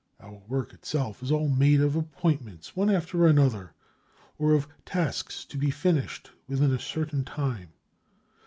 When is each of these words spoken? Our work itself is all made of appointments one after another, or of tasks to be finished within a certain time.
Our 0.19 0.41
work 0.47 0.73
itself 0.73 1.21
is 1.21 1.31
all 1.31 1.47
made 1.47 1.79
of 1.79 1.95
appointments 1.95 2.75
one 2.75 2.89
after 2.89 3.27
another, 3.27 3.75
or 4.39 4.55
of 4.55 4.67
tasks 4.83 5.45
to 5.45 5.59
be 5.59 5.69
finished 5.69 6.31
within 6.47 6.73
a 6.73 6.79
certain 6.79 7.23
time. 7.23 7.69